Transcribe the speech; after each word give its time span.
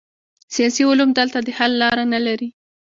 سیاسي 0.55 0.83
علوم 0.89 1.09
دلته 1.19 1.37
د 1.41 1.47
حل 1.57 1.71
لاره 1.81 2.03
نلري. 2.13 2.49